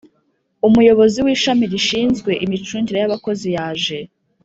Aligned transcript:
Umuyobozi 0.67 1.17
w’ishami 1.25 1.63
rishinzwe 1.73 2.31
Imicungire 2.45 2.97
y’bakozi 3.01 3.47
yaje 3.55 3.99